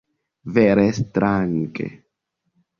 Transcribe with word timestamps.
Vere 0.55 0.87
strange! 0.99 1.85